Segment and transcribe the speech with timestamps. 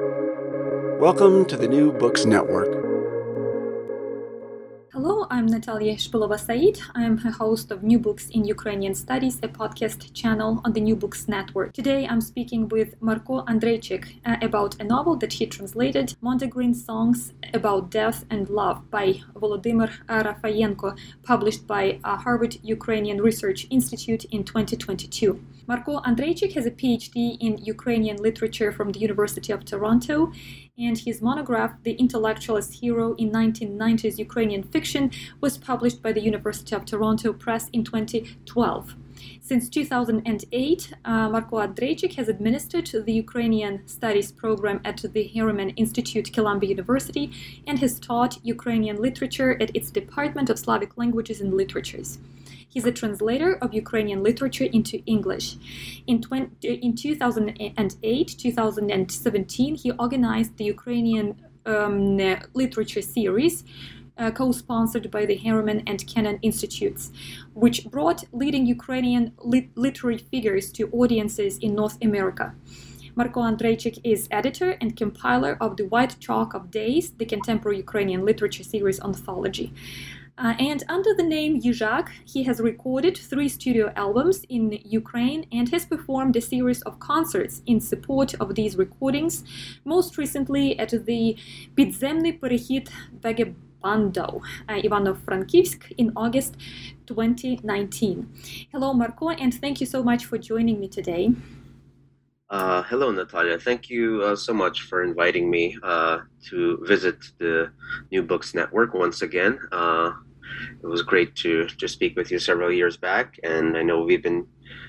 [0.00, 2.72] Welcome to the New Books Network.
[4.92, 6.80] Hello, I'm Natalia Shpylova-Saeed.
[6.96, 10.96] I'm a host of New Books in Ukrainian Studies, a podcast channel on the New
[10.96, 11.74] Books Network.
[11.74, 17.32] Today I'm speaking with Marko Andryczyk uh, about a novel that he translated, Mondegreen Songs
[17.52, 24.42] About Death and Love by Volodymyr Rafeyenko, published by uh, Harvard Ukrainian Research Institute in
[24.42, 25.40] 2022.
[25.66, 30.30] Marko Andryczyk has a PhD in Ukrainian literature from the University of Toronto
[30.76, 36.20] and his monograph, The Intellectual as Hero in 1990s Ukrainian Fiction, was published by the
[36.20, 38.94] University of Toronto Press in 2012.
[39.40, 46.68] Since 2008, uh, Marko has administered the Ukrainian Studies program at the Harriman Institute, Columbia
[46.68, 47.32] University,
[47.66, 52.18] and has taught Ukrainian literature at its Department of Slavic Languages and Literatures.
[52.74, 55.56] He's a translator of Ukrainian literature into English.
[56.08, 62.18] In, 20, in 2008 2017, he organized the Ukrainian um,
[62.52, 63.64] literature series.
[64.16, 67.10] Uh, co-sponsored by the Harriman and Kennan Institutes,
[67.52, 72.54] which brought leading Ukrainian lit- literary figures to audiences in North America.
[73.16, 78.24] Marko Andryczyk is editor and compiler of The White Chalk of Days, the contemporary Ukrainian
[78.24, 79.72] literature series anthology.
[80.36, 85.68] Uh, and under the name Yizhak, he has recorded three studio albums in Ukraine and
[85.68, 89.44] has performed a series of concerts in support of these recordings,
[89.84, 91.36] most recently at the
[91.76, 92.88] Pidzemny Perehid
[93.20, 96.56] Vagabando, uh, Ivano-Frankivsk in August
[97.06, 98.28] 2019.
[98.72, 101.32] Hello, Marko, and thank you so much for joining me today.
[102.54, 103.58] Uh, hello, Natalia.
[103.58, 107.72] Thank you uh, so much for inviting me uh, to visit the
[108.12, 109.58] New Books Network once again.
[109.72, 110.12] Uh,
[110.80, 114.22] it was great to, to speak with you several years back, and I know we've
[114.22, 114.46] been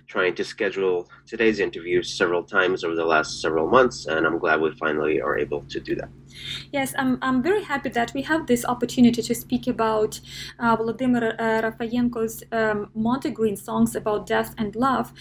[0.07, 4.61] trying to schedule today's interview several times over the last several months, and I'm glad
[4.61, 6.09] we finally are able to do that.
[6.71, 10.19] Yes, I'm, I'm very happy that we have this opportunity to speak about
[10.59, 15.13] uh, Volodymyr uh, Rafeyenko's um, Mondegreen songs about death and love.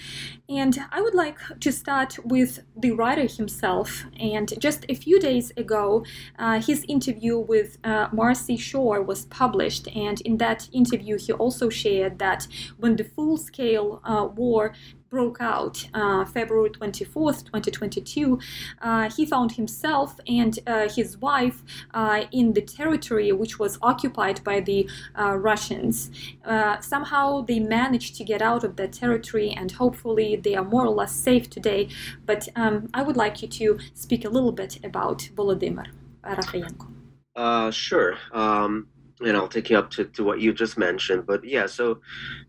[0.49, 4.05] And I would like to start with the writer himself.
[4.19, 6.05] And just a few days ago,
[6.39, 9.89] uh, his interview with uh, Marci Shore was published.
[9.95, 12.47] And in that interview, he also shared that
[12.79, 14.73] when the full scale uh, war
[15.15, 18.39] broke out uh, February 24th, 2022,
[18.83, 20.09] uh, he found himself
[20.41, 21.59] and uh, his wife
[22.01, 24.81] uh, in the territory which was occupied by the
[25.21, 26.11] uh, Russians.
[26.45, 30.85] Uh, somehow they managed to get out of that territory and hopefully they are more
[30.89, 31.83] or less safe today.
[32.27, 35.89] But um, I would like you to speak a little bit about Volodymyr
[36.25, 37.73] Rafeyenko.
[37.73, 38.15] sure.
[38.33, 38.89] Um,
[39.21, 41.27] and I'll take you up to, to what you just mentioned.
[41.27, 42.01] But yeah, so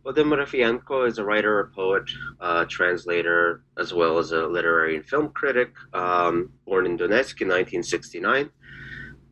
[0.03, 2.03] Vladimir Rafeyenko is a writer, a poet,
[2.39, 7.49] uh, translator, as well as a literary and film critic, um, born in Donetsk in
[7.49, 8.49] 1969.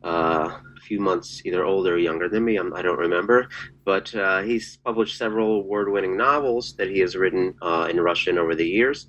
[0.04, 3.48] Uh, a few months either older or younger than me, I'm, I do not remember.
[3.84, 8.38] But uh, he's published several award winning novels that he has written uh, in Russian
[8.38, 9.08] over the years.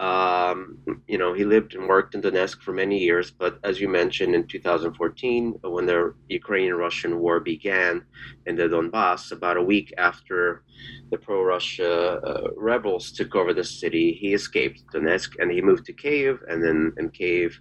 [0.00, 3.88] Um, you know, he lived and worked in Donetsk for many years, but as you
[3.88, 8.06] mentioned, in 2014, when the Ukrainian-Russian war began
[8.46, 10.64] in the Donbas, about a week after
[11.10, 15.92] the pro-Russia uh, rebels took over the city, he escaped Donetsk and he moved to
[15.92, 17.60] Kiev, and then in Kiev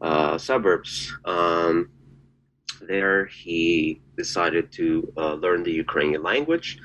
[0.00, 1.16] uh, suburbs.
[1.26, 1.90] Um,
[2.80, 6.80] there, he decided to uh, learn the Ukrainian language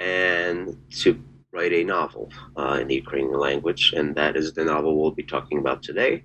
[0.00, 1.22] and to
[1.54, 5.22] write a novel uh, in the Ukrainian language, and that is the novel we'll be
[5.22, 6.24] talking about today,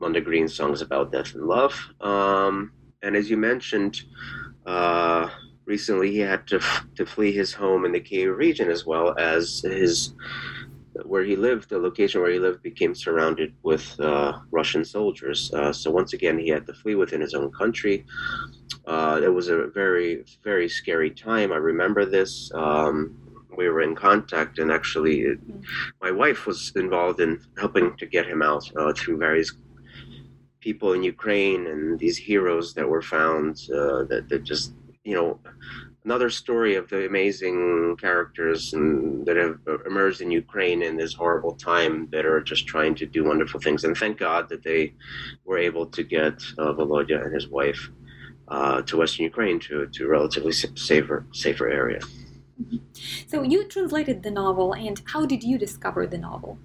[0.00, 1.74] Mondegreen Songs About Death and Love.
[2.00, 2.72] Um,
[3.02, 4.02] and as you mentioned,
[4.66, 5.28] uh,
[5.66, 6.60] recently he had to,
[6.96, 10.14] to flee his home in the Kiev region as well as his
[11.04, 15.50] where he lived, the location where he lived became surrounded with uh, Russian soldiers.
[15.52, 18.04] Uh, so once again, he had to flee within his own country.
[18.86, 21.50] Uh, it was a very, very scary time.
[21.50, 22.50] I remember this.
[22.54, 23.21] Um,
[23.56, 25.60] we were in contact, and actually, mm-hmm.
[26.00, 29.52] my wife was involved in helping to get him out uh, through various
[30.60, 35.40] people in Ukraine and these heroes that were found uh, that, that just, you know,
[36.04, 41.54] another story of the amazing characters and, that have emerged in Ukraine in this horrible
[41.54, 43.84] time that are just trying to do wonderful things.
[43.84, 44.94] And thank God that they
[45.44, 47.90] were able to get uh, Volodya and his wife
[48.48, 52.00] uh, to Western Ukraine to, to relatively safer, safer area.
[53.26, 56.58] So you translated the novel, and how did you discover the novel?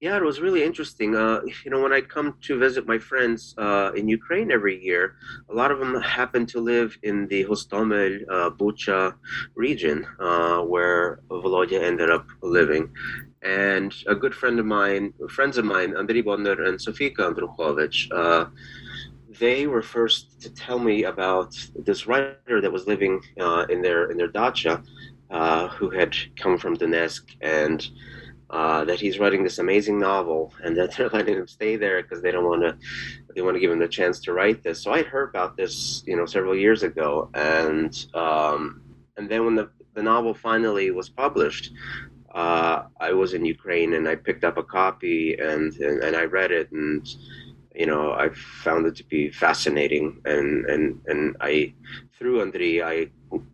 [0.00, 1.16] Yeah, it was really interesting.
[1.16, 5.16] Uh, you know, when I come to visit my friends uh, in Ukraine every year,
[5.48, 9.14] a lot of them happen to live in the Hostomel, uh, Bucha
[9.54, 12.92] region, uh, where Volodya ended up living.
[13.40, 18.46] And a good friend of mine, friends of mine, Andriy Bondar and Sofika Andrukhovych, uh,
[19.38, 24.10] they were first to tell me about this writer that was living uh, in their
[24.10, 24.82] in their dacha,
[25.78, 27.88] who had come from Donetsk and
[28.54, 32.22] uh, that he's writing this amazing novel and that they're letting him stay there because
[32.22, 32.76] they don't want to
[33.34, 34.82] they want to give him the chance to write this.
[34.82, 38.82] So i heard about this you know several years ago and um,
[39.16, 41.72] and then when the, the novel finally was published
[42.34, 46.24] uh, i was in ukraine and i picked up a copy and, and and i
[46.24, 47.16] read it and
[47.74, 51.72] you know i found it to be fascinating and and and i
[52.18, 53.10] through andriy i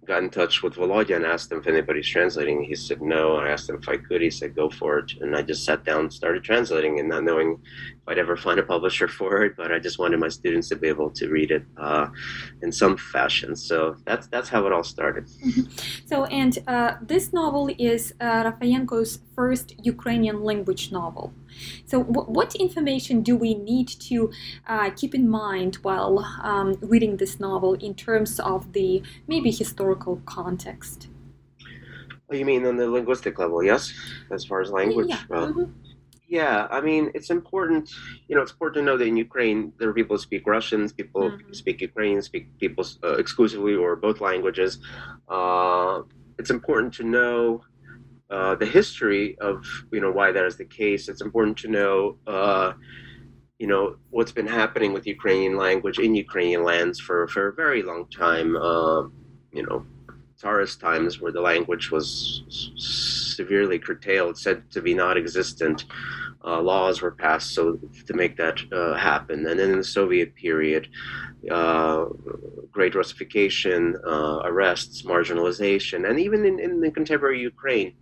[0.07, 2.63] got in touch with Volodya and asked him if anybody's translating.
[2.63, 3.37] He said no.
[3.37, 4.21] I asked him if I could.
[4.21, 5.13] He said go for it.
[5.21, 8.59] And I just sat down and started translating and not knowing if I'd ever find
[8.59, 9.57] a publisher for it.
[9.57, 12.09] But I just wanted my students to be able to read it uh,
[12.63, 13.57] in some fashion.
[13.57, 15.27] So that's that's how it all started.
[15.27, 16.07] Mm-hmm.
[16.07, 21.33] So and uh, this novel is uh, Rafeyenko's first Ukrainian language novel.
[21.87, 24.31] So w- what information do we need to
[24.67, 30.17] uh, keep in mind while um, reading this novel in terms of the maybe historical
[30.27, 31.09] context.
[32.31, 33.93] Oh, you mean on the linguistic level, yes?
[34.31, 35.09] As far as language?
[35.09, 35.25] Yeah.
[35.29, 35.65] mm-hmm.
[36.29, 37.91] yeah, I mean, it's important,
[38.29, 40.93] you know, it's important to know that in Ukraine, there are people who speak Russians,
[40.93, 41.53] people mm-hmm.
[41.53, 44.79] speak Ukrainian, speak people uh, exclusively or both languages.
[45.29, 46.03] Uh,
[46.39, 47.63] it's important to know
[48.31, 51.09] uh, the history of, you know, why that is the case.
[51.09, 52.73] It's important to know, uh,
[53.59, 57.83] you know what's been happening with Ukrainian language in Ukrainian lands for, for a very
[57.83, 58.57] long time.
[58.57, 59.03] Uh,
[59.53, 59.85] you know,
[60.39, 62.43] Tsarist times where the language was
[62.79, 65.85] severely curtailed, said to be non-existent.
[66.43, 69.47] Uh, laws were passed so to make that uh, happen.
[69.47, 70.89] And then in the Soviet period,
[71.51, 72.07] uh,
[72.71, 77.95] great Russification, uh, arrests, marginalization, and even in, in the contemporary Ukraine,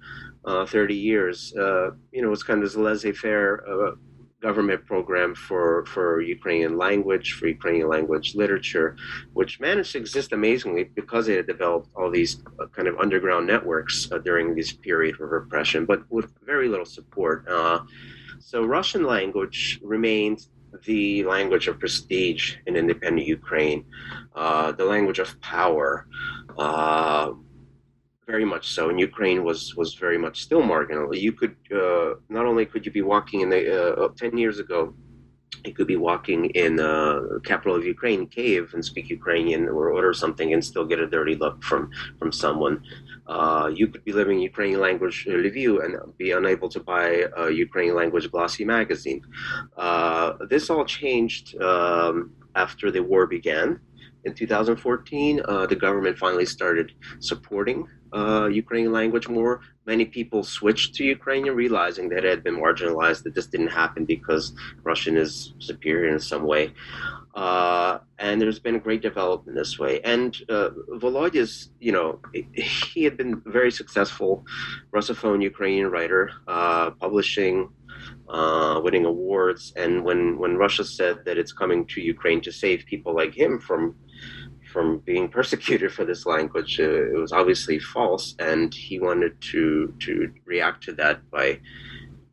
[0.45, 3.97] uh, 30 years, uh, you know, it's kind of this laissez-faire
[4.41, 8.97] government program for, for Ukrainian language, for Ukrainian language literature,
[9.33, 12.41] which managed to exist amazingly because it had developed all these
[12.73, 17.45] kind of underground networks during this period of repression, but with very little support.
[18.41, 20.47] So Russian language remained
[20.85, 23.85] the language of prestige in independent Ukraine,
[24.35, 26.07] uh, the language of power.
[26.57, 27.33] Uh,
[28.27, 28.91] very much so.
[28.91, 31.15] And Ukraine was was very much still marginal.
[31.15, 33.63] You could uh, not only could you be walking in the
[34.05, 34.95] uh ten years ago,
[35.69, 36.95] you could be walking in the
[37.37, 41.09] uh, capital of Ukraine, Kiev, and speak Ukrainian or order something and still get a
[41.17, 41.83] dirty look from
[42.19, 42.77] from someone.
[43.35, 45.93] Uh, you could be living Ukrainian language uh, Lviv and
[46.23, 47.07] be unable to buy
[47.43, 49.21] a Ukrainian language glossy magazine.
[49.77, 52.15] Uh, this all changed um,
[52.65, 53.69] after the war began
[54.25, 59.61] in 2014, uh, the government finally started supporting uh, Ukrainian language more.
[59.93, 64.05] Many people switched to Ukrainian, realizing that it had been marginalized, that this didn't happen
[64.05, 64.45] because
[64.91, 66.65] Russian is superior in some way.
[67.35, 69.95] Uh, and there's been a great development this way.
[70.15, 70.71] And uh,
[71.05, 72.21] Volodya's, you know,
[72.93, 74.45] he had been a very successful
[74.97, 76.23] Russophone Ukrainian writer,
[76.57, 77.57] uh, publishing
[78.29, 79.73] uh, winning awards.
[79.83, 83.59] And when, when Russia said that it's coming to Ukraine to save people like him
[83.59, 83.95] from
[84.73, 89.95] from being persecuted for this language, uh, it was obviously false, and he wanted to
[90.01, 91.59] to react to that by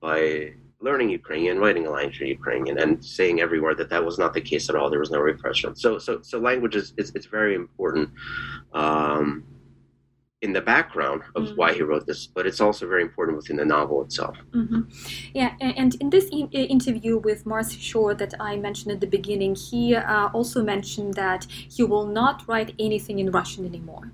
[0.01, 4.33] by learning Ukrainian, writing a language in Ukrainian, and saying everywhere that that was not
[4.33, 4.89] the case at all.
[4.89, 5.75] There was no repression.
[5.75, 8.10] So so so language is it's, it's very important.
[8.74, 9.27] Um,
[10.45, 11.55] in the background of mm-hmm.
[11.59, 14.37] why he wrote this, but it's also very important within the novel itself.
[14.51, 14.81] Mm-hmm.
[15.33, 19.55] Yeah, and in this e- interview with Marci Shore that I mentioned at the beginning,
[19.55, 21.41] he uh, also mentioned that
[21.75, 24.11] he will not write anything in Russian anymore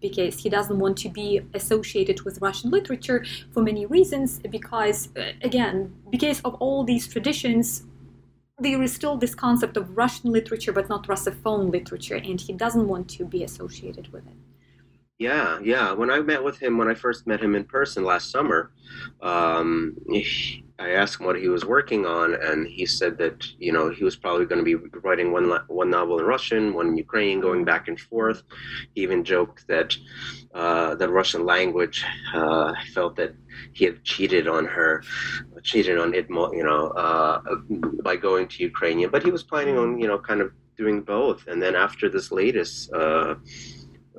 [0.00, 1.28] because he doesn't want to be
[1.60, 4.40] associated with Russian literature for many reasons.
[4.56, 5.76] Because, uh, again,
[6.10, 7.84] because of all these traditions,
[8.58, 12.88] there is still this concept of Russian literature but not Russophone literature, and he doesn't
[12.88, 14.38] want to be associated with it.
[15.18, 15.92] Yeah, yeah.
[15.92, 18.72] When I met with him, when I first met him in person last summer,
[19.22, 19.96] um,
[20.78, 24.04] I asked him what he was working on, and he said that you know he
[24.04, 27.64] was probably going to be writing one one novel in Russian, one in Ukrainian, going
[27.64, 28.42] back and forth.
[28.94, 29.96] He even joked that
[30.54, 32.04] uh, the Russian language
[32.34, 33.34] uh, felt that
[33.72, 35.02] he had cheated on her,
[35.62, 37.40] cheated on it, you know, uh,
[38.04, 39.10] by going to Ukrainian.
[39.10, 41.46] But he was planning on you know kind of doing both.
[41.46, 43.36] And then after this latest uh,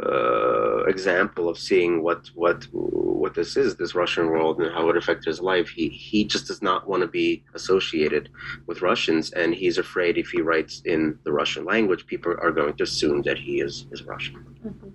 [0.03, 4.97] uh, example of seeing what what what this is, this Russian world, and how it
[4.97, 5.69] affects his life.
[5.69, 8.29] He he just does not want to be associated
[8.67, 12.75] with Russians, and he's afraid if he writes in the Russian language, people are going
[12.77, 14.45] to assume that he is is Russian.
[14.65, 14.89] Mm-hmm.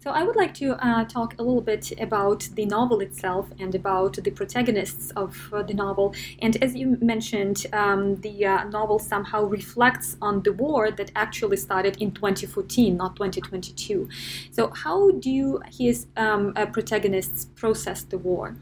[0.00, 3.74] So I would like to uh, talk a little bit about the novel itself and
[3.74, 6.14] about the protagonists of uh, the novel.
[6.40, 11.56] And as you mentioned, um, the uh, novel somehow reflects on the war that actually
[11.56, 14.08] started in 2014, not 2022.
[14.50, 18.56] So how do his um, uh, protagonists process the war?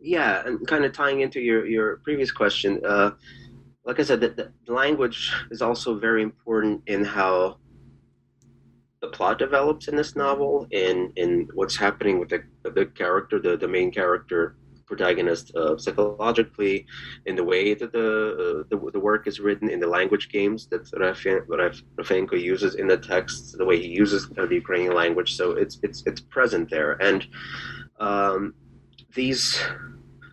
[0.00, 3.12] Yeah, and kind of tying into your, your previous question, uh,
[3.84, 7.56] like I said, the, the language is also very important in how
[9.00, 13.56] the plot develops in this novel and in what's happening with the, the character, the,
[13.56, 16.84] the main character protagonist uh, psychologically
[17.26, 20.66] in the way that the, uh, the, the work is written in the language games
[20.66, 25.36] that Rafeyenko uses in the text, the way he uses the Ukrainian language.
[25.36, 27.24] So it's it's it's present there, and
[28.00, 28.54] um,
[29.14, 29.62] these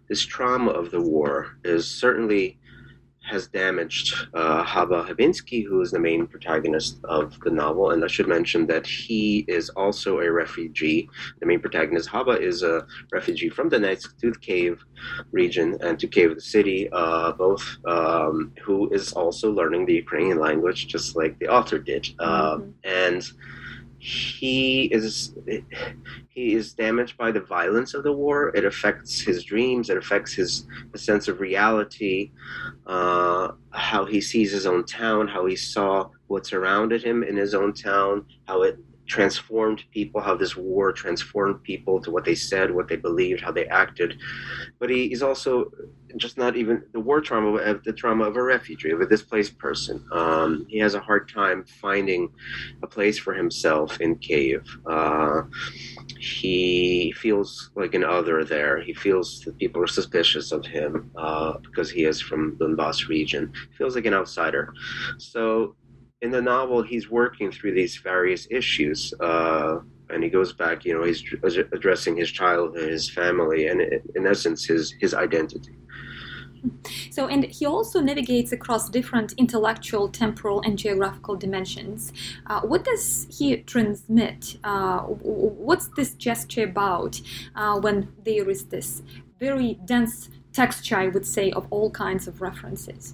[0.10, 2.60] this trauma of the war is certainly
[3.28, 7.92] has damaged uh, Haba Habinsky, who is the main protagonist of the novel.
[7.92, 11.10] And I should mention that he is also a refugee.
[11.40, 13.78] The main protagonist, Haba, is a refugee from the
[14.42, 14.84] Kiev
[15.32, 20.40] region and to Kiev, the city, uh, both um, who is also learning the Ukrainian
[20.40, 22.08] language, just like the author did.
[22.20, 22.70] Uh, mm-hmm.
[22.84, 23.24] And
[24.00, 25.36] he is
[26.30, 28.50] he is damaged by the violence of the war.
[28.56, 29.90] It affects his dreams.
[29.90, 32.32] It affects his, his sense of reality,
[32.86, 37.56] uh, how he sees his own town, how he saw what surrounded him in his
[37.56, 38.78] own town, how it
[39.08, 43.52] transformed people, how this war transformed people to what they said, what they believed, how
[43.52, 44.20] they acted.
[44.80, 45.72] But he, he's also
[46.16, 49.58] just not even the war trauma of the trauma of a refugee, of a displaced
[49.58, 50.04] person.
[50.12, 52.30] Um, he has a hard time finding
[52.84, 54.66] a place for himself in Kiev.
[54.86, 55.44] Uh,
[56.18, 58.82] he feels like an other there.
[58.82, 63.08] He feels that people are suspicious of him uh, because he is from the Donbas
[63.08, 63.54] region.
[63.72, 64.74] He feels like an outsider.
[65.18, 65.76] So
[66.22, 69.14] in the novel, he's working through these various issues.
[69.20, 71.24] Uh, and he goes back, you know, he's
[71.74, 73.82] addressing his childhood, his family, and
[74.16, 75.76] in essence, his, his identity.
[77.12, 82.12] So, and he also navigates across different intellectual, temporal, and geographical dimensions.
[82.48, 84.58] Uh, what does he transmit?
[84.64, 87.22] Uh, what's this gesture about
[87.56, 89.04] uh, when there is this
[89.40, 93.14] very dense texture, I would say, of all kinds of references?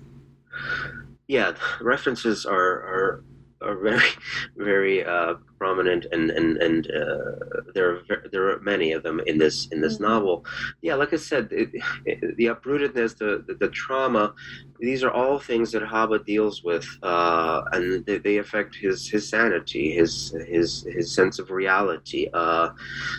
[1.28, 3.24] Yeah, references are, are
[3.64, 4.10] are very,
[4.58, 9.38] very uh, prominent, and and and uh, there are there are many of them in
[9.38, 10.04] this in this mm-hmm.
[10.04, 10.46] novel.
[10.82, 11.70] Yeah, like I said, it,
[12.06, 14.34] it, the uprootedness, the, the, the trauma,
[14.80, 19.28] these are all things that Haba deals with, uh, and they, they, affect his his
[19.28, 22.30] sanity, his his his sense of reality.
[22.34, 22.70] Uh,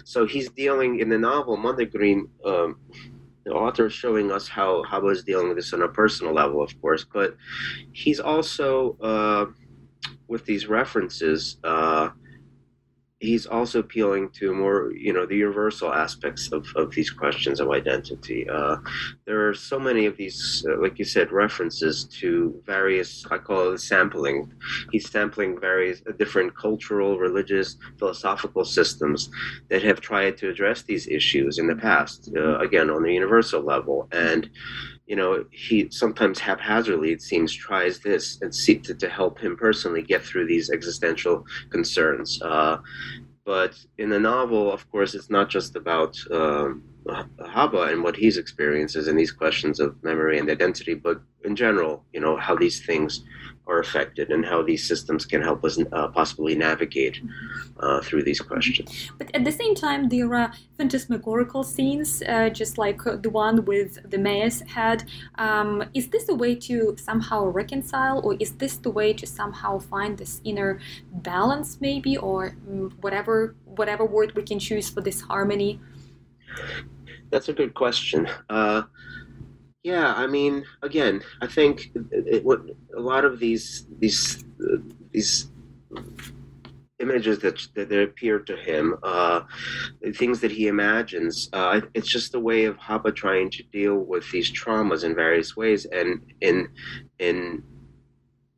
[0.05, 2.29] so he's dealing in the novel Mondegreen.
[2.45, 2.77] Um,
[3.45, 6.63] the author is showing us how Haba is dealing with this on a personal level,
[6.63, 7.37] of course, but
[7.93, 9.47] he's also uh,
[10.29, 12.11] with these references, uh,
[13.21, 17.71] he's also appealing to more, you know, the universal aspects of, of these questions of
[17.71, 18.49] identity.
[18.49, 18.77] Uh,
[19.25, 23.73] there are so many of these, uh, like you said, references to various, I call
[23.73, 24.53] it sampling.
[24.93, 29.31] He's sampling various uh, different cultural, religious, philosophical systems
[29.71, 33.63] that have tried to address these issues in the past, uh, again, on the universal
[33.63, 34.09] level.
[34.13, 34.51] And
[35.07, 39.57] you know, he sometimes haphazardly, it seems, tries this and seek to, to help him
[39.57, 42.41] personally get through these existential concerns.
[42.43, 42.79] Uh,
[43.45, 48.39] but in the novel, of course, it's not just about um, Haba and what he's
[48.39, 52.85] experiences and these questions of memory and identity, but in general, you know, how these
[52.87, 53.23] things
[53.67, 57.21] are affected and how these systems can help us uh, possibly navigate
[57.81, 59.11] uh, through these questions.
[59.19, 64.11] But at the same time, there are phantasmagorical scenes, uh, just like the one with
[64.11, 65.05] the mayor's head.
[65.37, 69.79] Um, is this a way to somehow reconcile, or is this the way to somehow
[69.79, 70.81] find this inner
[71.13, 75.81] balance, maybe, or mm, whatever whatever word we can choose for this harmony?
[77.31, 78.29] That's a good question.
[79.85, 84.79] Yeah, I mean, again, I think it, it, a lot of these these uh,
[85.13, 85.51] these
[87.01, 89.43] images that that, that appear to him, uh,
[90.15, 94.25] things that he imagines, uh, it's just a way of Haba trying to deal with
[94.33, 96.69] these traumas in various ways, and in
[97.19, 97.63] in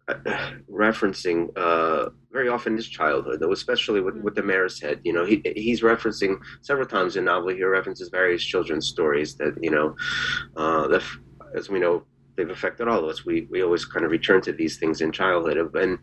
[0.09, 4.49] referencing uh, very often his childhood, though, especially with, with the mm-hmm.
[4.49, 5.01] mayor's head.
[5.05, 7.49] You know, he, he's referencing several times in the novel.
[7.49, 9.97] He references various children's stories that you know,
[10.57, 11.03] uh, that,
[11.57, 12.05] as we know,
[12.37, 13.25] they've affected all of us.
[13.25, 15.99] We we always kind of return to these things in childhood, and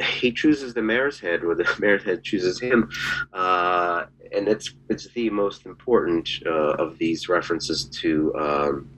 [0.00, 2.88] he chooses the mare's head, or the mare's head chooses him,
[3.32, 8.34] uh, and it's it's the most important uh, of these references to.
[8.36, 8.90] Um,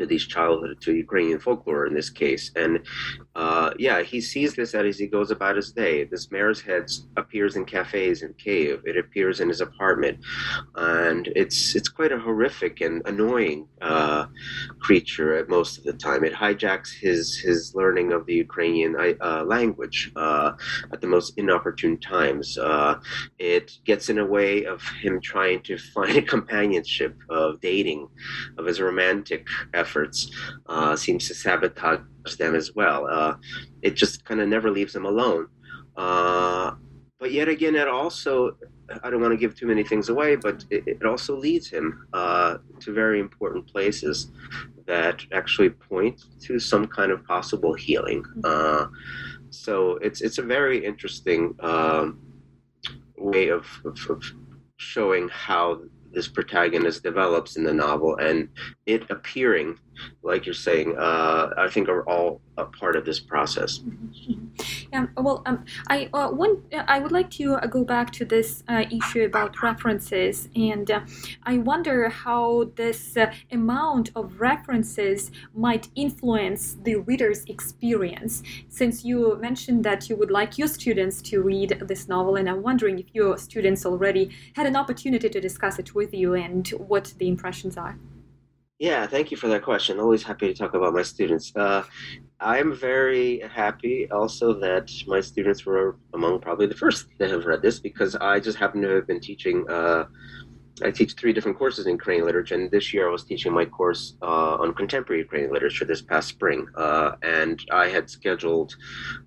[0.00, 2.50] to these childhood to Ukrainian folklore in this case.
[2.56, 2.80] And
[3.34, 6.04] uh, yeah, he sees this as he goes about his day.
[6.04, 8.82] This mare's head appears in cafes and Kiev.
[8.84, 10.18] It appears in his apartment,
[10.74, 14.26] and it's it's quite a horrific and annoying uh,
[14.80, 16.24] creature at most of the time.
[16.24, 20.52] It hijacks his his learning of the Ukrainian uh, language uh,
[20.92, 22.58] at the most inopportune times.
[22.58, 22.98] Uh,
[23.38, 28.08] it gets in a way of him trying to find a companionship of dating,
[28.58, 30.30] of his romantic efforts efforts
[30.66, 32.00] uh, seems to sabotage
[32.38, 33.06] them as well.
[33.06, 33.34] Uh,
[33.82, 35.48] it just kind of never leaves them alone.
[35.96, 36.72] Uh,
[37.18, 38.56] but yet again, it also,
[39.02, 42.06] I don't want to give too many things away, but it, it also leads him
[42.12, 44.30] uh, to very important places
[44.86, 48.24] that actually point to some kind of possible healing.
[48.42, 48.86] Uh,
[49.50, 52.18] so it's, it's a very interesting um,
[53.18, 54.22] way of, of, of
[54.78, 55.80] showing how
[56.12, 58.48] this protagonist develops in the novel and
[58.90, 59.78] it appearing
[60.22, 63.78] like you're saying uh, i think are all a part of this process.
[63.78, 64.46] Mm-hmm.
[64.92, 68.62] yeah well um, i uh, one i would like to uh, go back to this
[68.68, 71.00] uh, issue about references and uh,
[71.44, 78.42] i wonder how this uh, amount of references might influence the reader's experience.
[78.68, 82.62] Since you mentioned that you would like your students to read this novel and i'm
[82.62, 87.14] wondering if your students already had an opportunity to discuss it with you and what
[87.18, 87.96] the impressions are
[88.80, 90.00] yeah, thank you for that question.
[90.00, 91.52] Always happy to talk about my students.
[91.54, 91.84] Uh,
[92.40, 97.60] I'm very happy also that my students were among probably the first that have read
[97.60, 99.68] this because I just happen to have been teaching.
[99.68, 100.06] Uh,
[100.82, 103.66] I teach three different courses in Ukrainian literature, and this year I was teaching my
[103.66, 106.66] course uh, on contemporary Ukrainian literature this past spring.
[106.74, 108.74] Uh, and I had scheduled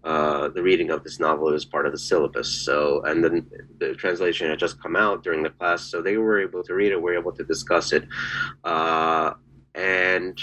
[0.03, 2.49] uh, the reading of this novel as part of the syllabus.
[2.65, 3.45] So, and then
[3.77, 6.91] the translation had just come out during the class, so they were able to read
[6.91, 8.03] it, were able to discuss it.
[9.75, 10.39] And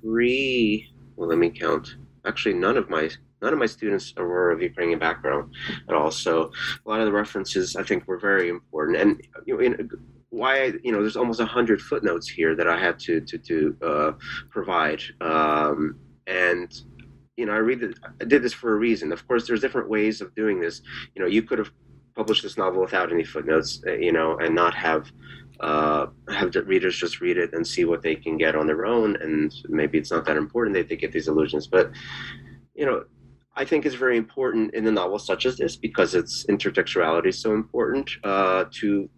[0.00, 1.96] three, well, let me count.
[2.26, 3.10] Actually, none of my
[3.42, 5.52] none of my students were of Ukrainian background
[5.88, 6.10] at all.
[6.10, 6.50] So
[6.84, 8.96] a lot of the references I think were very important.
[8.96, 9.90] And you know, in,
[10.30, 14.12] why you know there's almost hundred footnotes here that I had to to to uh,
[14.50, 15.02] provide.
[15.20, 15.96] Um,
[16.26, 16.72] and
[17.36, 19.12] you know I read I did this for a reason.
[19.12, 20.82] Of course, there's different ways of doing this.
[21.14, 21.70] You know, you could have
[22.16, 25.10] published this novel without any footnotes, uh, you know, and not have
[25.60, 28.86] uh, have the readers just read it and see what they can get on their
[28.86, 29.16] own.
[29.16, 31.90] And maybe it's not that important that they get these illusions, but
[32.74, 33.04] you know,
[33.56, 37.40] I think is very important in a novel such as this because its intertextuality is
[37.40, 39.08] so important uh, to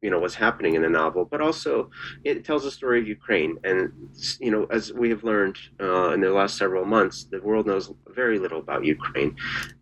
[0.00, 1.90] you know what's happening in the novel, but also
[2.24, 3.56] it tells the story of Ukraine.
[3.64, 3.92] And
[4.40, 7.92] you know, as we have learned uh, in the last several months, the world knows
[8.08, 9.34] very little about Ukraine,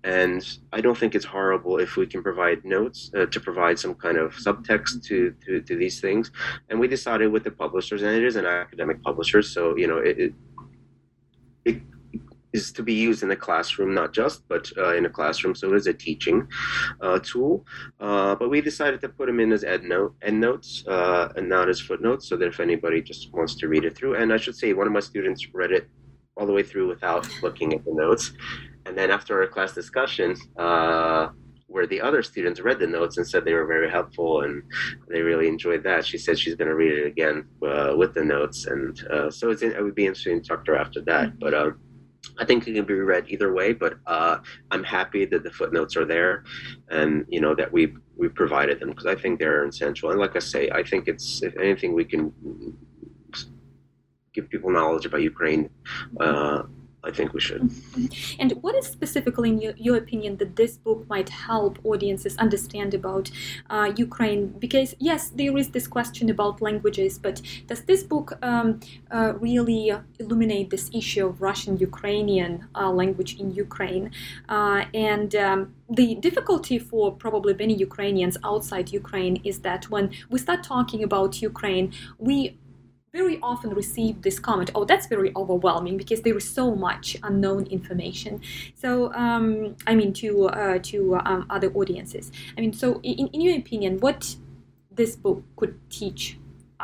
[0.04, 3.94] and I don't think it's horrible if we can provide notes uh, to provide some
[3.94, 6.30] kind of subtext to, to, to these things.
[6.70, 9.98] And we decided with the publishers, and it is an academic publisher, so you know
[9.98, 10.34] it, it,
[11.66, 11.82] it
[12.62, 15.54] is to be used in a classroom, not just, but uh, in a classroom.
[15.54, 16.46] So it is a teaching
[17.00, 17.66] uh, tool.
[18.00, 21.48] Uh, but we decided to put them in as end, note, end notes uh, and
[21.48, 24.36] not as footnotes, so that if anybody just wants to read it through, and I
[24.36, 25.88] should say, one of my students read it
[26.36, 28.32] all the way through without looking at the notes.
[28.84, 31.28] And then after our class discussion, uh,
[31.68, 34.62] where the other students read the notes and said they were very helpful and
[35.08, 36.06] they really enjoyed that.
[36.06, 39.50] She said she's going to read it again uh, with the notes, and uh, so
[39.50, 41.28] it's it would be interesting to talk to her after that.
[41.28, 41.38] Mm-hmm.
[41.38, 41.80] But um,
[42.38, 44.38] I think it can be read either way, but uh,
[44.70, 46.44] I'm happy that the footnotes are there,
[46.88, 50.10] and you know that we we provided them because I think they're essential.
[50.10, 52.32] And like I say, I think it's if anything we can
[54.36, 55.70] give people knowledge about Ukraine.
[56.20, 56.64] Uh,
[57.06, 57.62] I think we should.
[57.62, 58.40] Mm-hmm.
[58.40, 62.94] And what is specifically, in your, your, opinion, that this book might help audiences understand
[62.94, 63.30] about
[63.70, 64.48] uh, Ukraine?
[64.58, 69.92] Because, yes, there is this question about languages, but does this book um, uh, really
[70.18, 74.10] illuminate this issue of Russian Ukrainian uh, language in Ukraine?
[74.48, 80.38] Uh, and um, the difficulty for probably many Ukrainians outside Ukraine is that when we
[80.40, 82.58] start talking about Ukraine, we
[83.20, 87.62] very often receive this comment oh that's very overwhelming because there is so much unknown
[87.78, 88.40] information.
[88.82, 90.28] So um, i mean to
[90.60, 90.98] uh, to
[91.30, 92.24] um, other audiences.
[92.56, 94.20] I mean so in, in your opinion what
[94.90, 96.38] this book could teach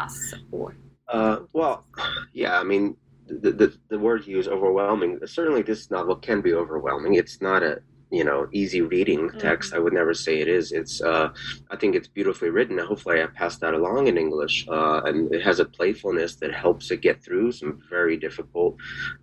[0.05, 0.17] us
[0.51, 0.77] or?
[1.09, 1.85] Uh, well
[2.43, 6.53] yeah i mean the, the, the word you use overwhelming certainly this novel can be
[6.53, 7.15] overwhelming.
[7.15, 7.81] It's not a
[8.13, 9.77] you know easy reading text Mhm.
[9.77, 11.29] i would never say it is it's uh
[11.71, 15.35] i think it's beautifully written and hopefully i passed that along in english uh and
[15.35, 18.77] it has a playfulness that helps it get through some very difficult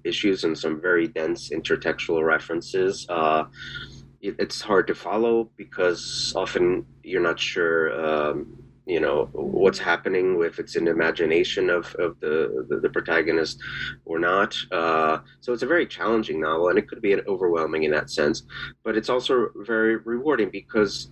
[0.04, 3.44] issues and some very dense intertextual references uh
[4.22, 8.48] it, it's hard to follow because often you're not sure um
[8.90, 13.62] you know what's happening if it's an imagination of, of the, the the protagonist
[14.06, 14.56] or not.
[14.72, 18.10] Uh, so it's a very challenging novel and it could be an overwhelming in that
[18.10, 18.44] sense
[18.84, 21.10] but it's also very rewarding because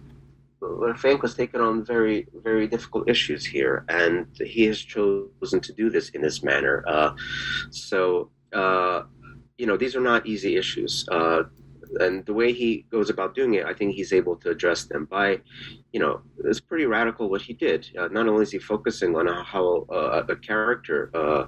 [0.96, 5.90] Frank has taken on very very difficult issues here and he has chosen to do
[5.90, 6.84] this in this manner.
[6.88, 7.12] Uh,
[7.70, 9.04] so uh,
[9.58, 11.08] you know these are not easy issues.
[11.10, 11.44] Uh,
[12.00, 15.06] and the way he goes about doing it, I think he's able to address them
[15.06, 15.40] by,
[15.92, 17.90] you know, it's pretty radical what he did.
[17.98, 21.48] Uh, not only is he focusing on how uh, a character uh,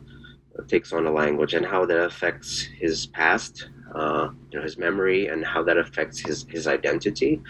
[0.67, 5.27] takes on a language and how that affects his past, uh, you know, his memory,
[5.27, 7.41] and how that affects his his identity,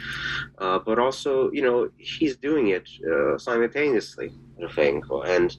[0.60, 4.32] uh, but also, you know, he's doing it uh, simultaneously,
[4.64, 5.56] I think, and.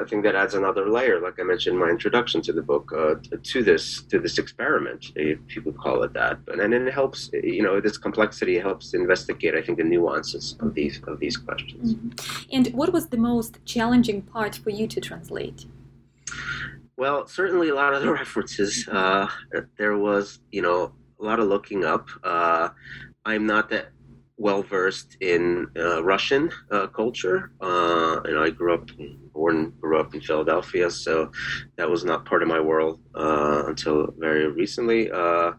[0.00, 2.92] I think that adds another layer, like I mentioned in my introduction to the book,
[2.96, 6.38] uh, to this to this experiment, if you could call it that.
[6.48, 10.74] And then it helps, you know, this complexity helps investigate, I think, the nuances of
[10.74, 11.94] these of these questions.
[11.94, 12.46] Mhm.
[12.52, 15.66] And what was the most challenging part for you to translate?
[16.96, 18.86] Well, certainly a lot of the references.
[18.88, 19.28] Uh,
[19.76, 22.08] there was, you know, a lot of looking up.
[22.22, 22.68] Uh,
[23.24, 23.88] I'm not that
[24.36, 27.52] well versed in uh, Russian uh, culture.
[27.60, 28.88] Uh, and I grew up,
[29.32, 31.30] born, grew up in Philadelphia, so
[31.76, 35.10] that was not part of my world uh, until very recently.
[35.10, 35.52] Uh,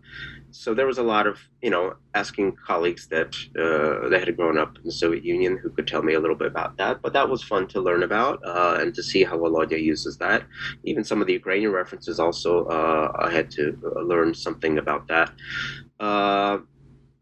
[0.52, 4.58] so there was a lot of, you know, asking colleagues that uh, that had grown
[4.58, 7.02] up in the Soviet Union who could tell me a little bit about that.
[7.02, 8.40] But that was fun to learn about
[8.80, 10.44] and to see how Volodya uses that.
[10.86, 15.34] Even some of the Ukrainian references also, I had to learn something about that.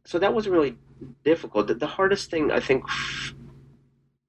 [0.06, 0.78] So that wasn't really
[1.24, 1.68] difficult.
[1.68, 2.84] The, the hardest thing, I think,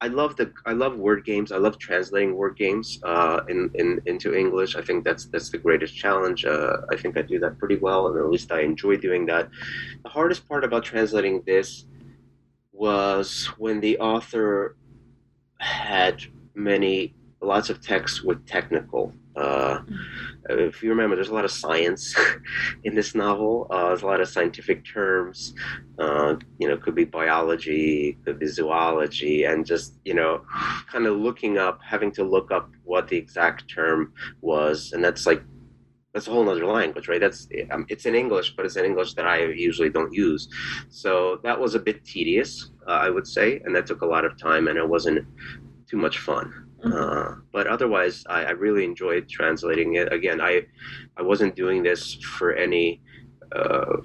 [0.01, 1.51] I love the I love word games.
[1.51, 4.77] I love translating word games uh, in, in into English.
[4.77, 6.45] I think that's that's the greatest challenge.
[6.45, 9.49] Uh, I think I do that pretty well, and at least I enjoy doing that.
[10.03, 11.87] The hardest part about translating this
[12.73, 14.77] was when the author
[15.59, 16.23] had
[16.55, 19.15] many lots of text with technical.
[19.37, 19.81] Uh,
[20.51, 22.15] if you remember, there's a lot of science
[22.85, 23.67] in this novel.
[23.71, 25.55] Uh, there's a lot of scientific terms.
[25.99, 30.45] Uh, you know, could be biology, could be zoology, and just you know,
[30.91, 35.27] kind of looking up, having to look up what the exact term was, and that's
[35.27, 35.43] like
[36.15, 37.21] that's a whole other language, right?
[37.21, 40.49] That's um, it's in English, but it's in English that I usually don't use.
[40.89, 44.25] So that was a bit tedious, uh, I would say, and that took a lot
[44.25, 45.27] of time, and it wasn't
[45.91, 46.69] too much fun.
[46.85, 50.13] Uh, but otherwise, I, I, really enjoyed translating it.
[50.13, 50.63] Again, I
[51.17, 53.01] I wasn't doing this for any
[53.55, 53.97] uh,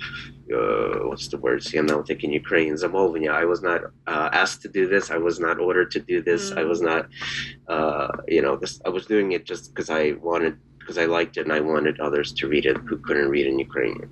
[0.53, 1.63] uh, what's the word?
[1.63, 3.31] See, I'm now thinking Ukrainian Zamovanya.
[3.31, 5.11] I was not uh, asked to do this.
[5.11, 6.51] I was not ordered to do this.
[6.51, 6.57] Mm.
[6.59, 7.07] I was not,
[7.67, 8.81] uh, you know, this.
[8.85, 10.57] I was doing it just because I wanted
[10.89, 13.60] because I liked it and I wanted others to read it who couldn't read in
[13.60, 14.10] Ukrainian.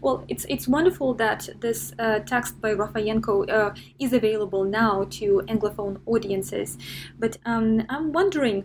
[0.00, 5.26] Well, it's it's wonderful that this uh, text by Rafeyenko uh, is available now to
[5.52, 6.78] Anglophone audiences,
[7.22, 8.58] but um, I'm wondering.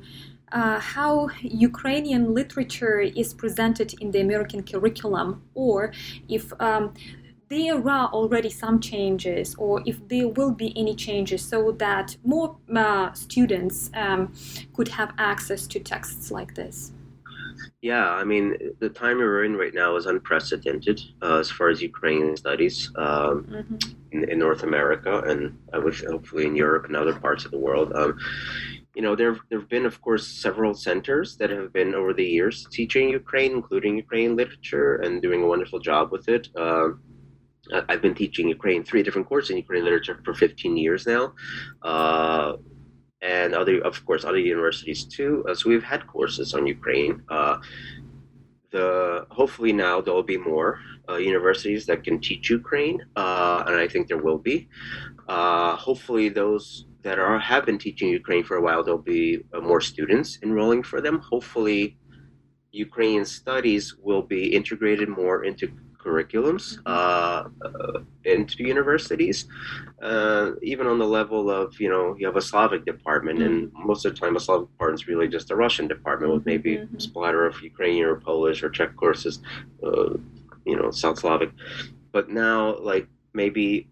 [0.61, 1.29] Uh, how
[1.69, 5.29] Ukrainian literature is presented in the American curriculum,
[5.65, 5.93] or
[6.27, 6.83] if um,
[7.47, 12.57] there are already some changes, or if there will be any changes, so that more
[12.75, 14.21] uh, students um,
[14.75, 16.91] could have access to texts like this.
[17.81, 21.81] Yeah, I mean, the time we're in right now is unprecedented uh, as far as
[21.81, 23.77] Ukrainian studies um, mm-hmm.
[24.11, 27.57] in, in, North America and I wish hopefully in Europe and other parts of the
[27.57, 27.91] world.
[27.93, 28.17] Um,
[28.95, 32.25] you know, there there have been, of course, several centers that have been over the
[32.25, 36.49] years teaching Ukraine, including Ukrainian literature, and doing a wonderful job with it.
[36.57, 36.89] Uh,
[37.89, 41.33] I've been teaching Ukraine three different courses in Ukrainian literature for 15 years now.
[41.81, 42.57] Uh,
[43.21, 45.45] and other, of course, other universities too.
[45.47, 47.21] Uh, so we've had courses on Ukraine.
[47.29, 47.57] Uh,
[48.71, 50.79] the hopefully now there will be more
[51.09, 54.69] uh, universities that can teach Ukraine, and I think there will be.
[55.27, 60.39] Hopefully, those that are have been teaching Ukraine for a while, there'll be more students
[60.41, 61.19] enrolling for them.
[61.19, 61.97] Hopefully,
[62.71, 65.65] Ukrainian studies will be integrated more into
[66.03, 69.45] curriculums uh, uh, into universities,
[70.01, 73.47] uh, even on the level of you know you have a Slavic department, mm-hmm.
[73.47, 76.45] and most of the time a Slavic department is really just a Russian department with
[76.45, 76.97] maybe mm-hmm.
[76.97, 79.39] a splatter of Ukrainian or Polish or Czech courses,
[79.83, 80.13] uh,
[80.65, 81.51] you know South Slavic,
[82.11, 83.87] but now like maybe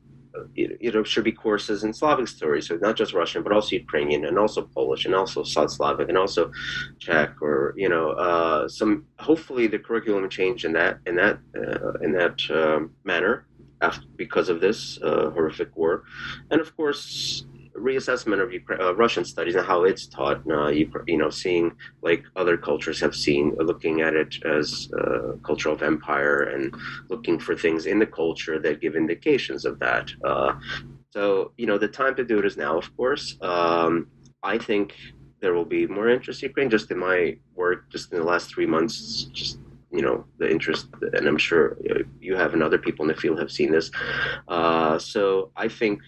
[0.55, 4.25] it, it, should be courses in Slavic stories, so not just Russian, but also Ukrainian,
[4.25, 6.51] and also Polish, and also South Slavic, and also
[6.99, 9.05] Czech, or you know, uh, some.
[9.19, 13.45] Hopefully, the curriculum change in that in that uh, in that um, manner,
[13.81, 16.03] after, because of this uh, horrific war,
[16.51, 17.45] and of course
[17.79, 20.41] reassessment of Ukraine, uh, Russian studies and how it's taught.
[20.49, 25.69] Uh, you, know, seeing like other cultures have seen, looking at it as a culture
[25.69, 26.75] of empire and
[27.09, 30.11] looking for things in the culture that give indications of that.
[30.23, 30.53] Uh,
[31.11, 33.37] so, you know, the time to do it is now, of course.
[33.41, 34.07] Um,
[34.43, 34.93] I think
[35.41, 36.69] there will be more interest in Ukraine.
[36.69, 39.59] Just in my work, just in the last three months, just
[39.91, 41.77] you know the interest, and I'm sure
[42.21, 43.89] you have and other people in the field have seen this.
[44.47, 46.01] Uh, so I think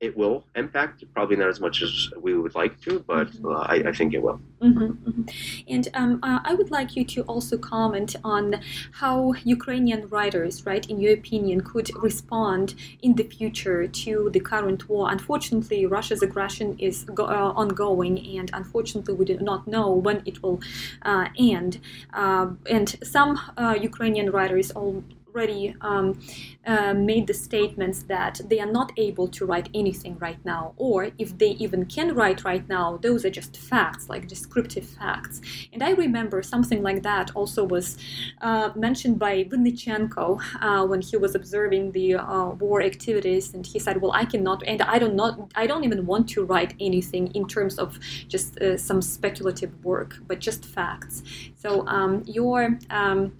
[0.00, 3.46] it will impact, probably not as much as we would like to, but mm-hmm.
[3.46, 4.40] uh, I, I, think it will.
[4.62, 5.22] Mm-hmm, mm-hmm.
[5.68, 10.88] And um, uh, I would like you to also comment on how Ukrainian writers, right,
[10.88, 15.10] in your opinion, could respond in the future to the current war.
[15.10, 20.42] Unfortunately, Russia's aggression is go- uh, ongoing, and unfortunately, we do not know when it
[20.42, 20.60] will
[21.02, 21.78] uh, end.
[22.14, 26.18] Uh, and some uh, Ukrainian writers all already um,
[26.66, 31.10] uh, made the statements that they are not able to write anything right now, or
[31.18, 35.40] if they even can write right now, those are just facts, like descriptive facts.
[35.72, 37.96] And I remember something like that also was
[38.40, 43.78] uh, mentioned by Vinnychenko uh, when he was observing the uh, war activities, and he
[43.78, 47.28] said, "Well, I cannot, and I don't not, I don't even want to write anything
[47.34, 51.22] in terms of just uh, some speculative work, but just facts."
[51.56, 53.32] So um, your um,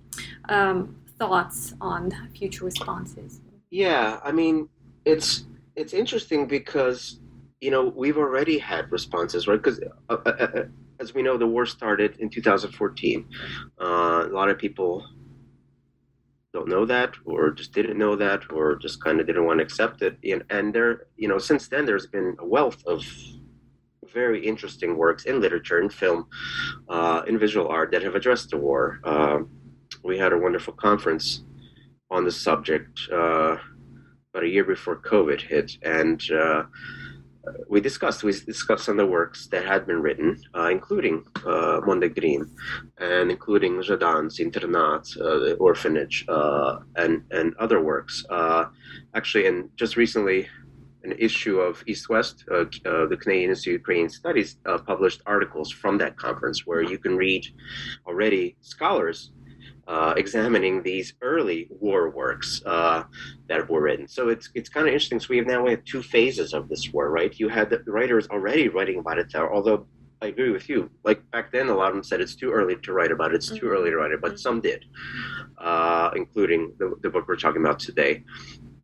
[0.49, 3.43] um, thoughts on future responses?
[3.71, 4.69] Yeah, I mean,
[5.05, 5.45] it's
[5.77, 7.21] it's interesting because
[7.61, 9.63] you know we've already had responses, right?
[9.63, 10.65] Because uh, uh, uh, uh,
[10.99, 13.29] as we know, the war started in 2014.
[13.81, 15.07] Uh, a lot of people
[16.53, 19.65] don't know that, or just didn't know that, or just kind of didn't want to
[19.65, 20.19] accept it.
[20.25, 23.05] And, and there, you know, since then, there's been a wealth of
[24.13, 26.27] very interesting works in literature, in film,
[27.29, 29.01] in visual art that have addressed the war.
[29.05, 29.49] Um,
[30.03, 31.43] we had a wonderful conference
[32.11, 33.57] on the subject uh,
[34.33, 36.65] about a year before COVID hit, and uh,
[37.69, 41.81] we discussed we discussed some of the works that had been written, uh, including uh,
[41.87, 42.51] Mondegreen,
[42.99, 48.25] and including Zhadan's Internat, uh, the Orphanage, uh, and and other works.
[48.31, 48.67] Uh,
[49.15, 50.49] actually, and just recently,
[51.05, 55.99] an issue of East West, uh, the Canadian Institute of Ukrainian Studies, published articles from
[55.99, 57.47] that conference where you can read
[58.07, 59.31] already scholars
[59.91, 63.03] uh, examining these early war works uh,
[63.49, 64.07] that were written.
[64.07, 65.19] So it's it's kind of interesting.
[65.19, 67.33] So we have now we have two phases of this war, right?
[67.41, 69.87] You had the writers already writing about it although
[70.23, 70.91] I agree with you.
[71.03, 73.37] Like back then, a lot of them said it's too early to write about it.
[73.37, 74.85] It's too early to write it, but some did,
[75.59, 78.23] uh, including the, the book we're talking about today.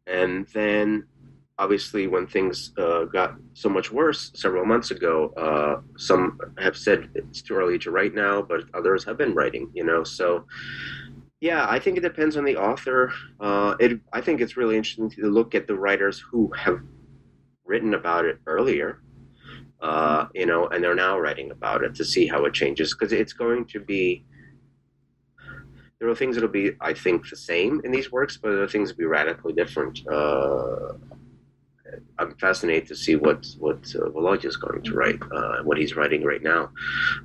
[0.07, 1.07] And then
[1.59, 7.09] obviously when things uh, got so much worse several months ago uh, some have said
[7.15, 10.45] it's too early to write now but others have been writing you know so
[11.41, 15.11] yeah i think it depends on the author uh, it, i think it's really interesting
[15.11, 16.81] to look at the writers who have
[17.65, 19.01] written about it earlier
[19.81, 23.13] uh, you know and they're now writing about it to see how it changes because
[23.13, 24.25] it's going to be
[25.99, 28.69] there are things that'll be, I think, the same in these works, but there are
[28.69, 30.07] things that'll be radically different.
[30.07, 30.93] Uh,
[32.19, 34.99] I'm fascinated to see what what uh, Volodya is going to mm-hmm.
[34.99, 36.71] write, uh, what he's writing right now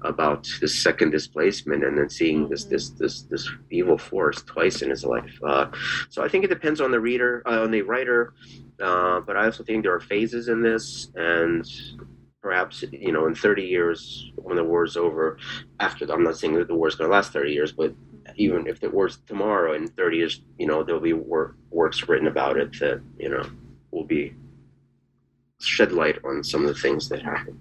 [0.02, 3.04] about this second displacement, and then seeing this this mm-hmm.
[3.04, 5.32] this this evil force twice in his life.
[5.44, 5.68] Uh,
[6.10, 8.34] so I think it depends on the reader, uh, on the writer,
[8.82, 11.66] uh, but I also think there are phases in this, and
[12.42, 15.38] perhaps you know in 30 years when the war is over,
[15.80, 17.94] after I'm not saying that the war is going to last 30 years, but
[18.36, 22.28] even if the war's tomorrow in 30 years, you know there'll be work, works written
[22.28, 23.46] about it that you know
[23.92, 24.34] will be
[25.62, 27.60] shed light on some of the things that happen.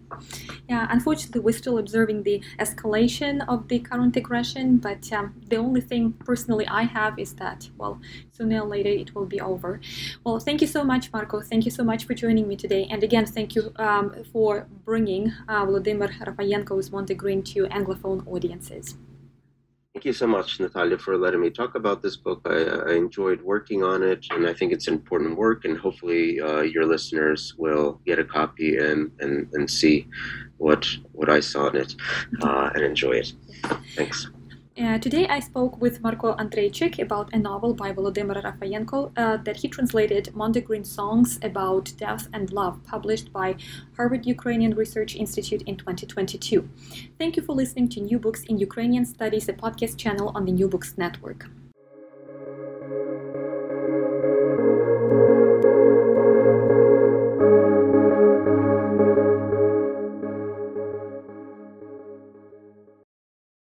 [0.68, 5.80] Yeah, unfortunately, we're still observing the escalation of the current aggression, but um, the only
[5.80, 8.00] thing personally I have is that, well,
[8.32, 9.80] sooner or later it will be over.
[10.24, 11.40] Well, thank you so much, Marko.
[11.40, 12.86] Thank you so much for joining me today.
[12.90, 18.96] And again, thank you um, for bringing uh, Vladimir Rafeyenko's Mondegreen to Anglophone audiences.
[20.00, 22.40] Thank you so much, Natalia, for letting me talk about this book.
[22.46, 25.66] I, I enjoyed working on it, and I think it's important work.
[25.66, 30.08] And hopefully, uh, your listeners will get a copy and, and, and see
[30.56, 31.94] what what I saw in it
[32.40, 33.34] uh, and enjoy it.
[33.94, 34.30] Thanks.
[34.80, 39.56] Uh, today I spoke with Marko Andryczyk about a novel by Volodymyr Rafeyenko uh, that
[39.56, 43.56] he translated Mondegreen Songs About Death and Love, published by
[43.98, 46.66] Harvard Ukrainian Research Institute in 2022.
[47.18, 50.52] Thank you for listening to New Books in Ukrainian Studies, a podcast channel on the
[50.52, 51.50] New Books Network.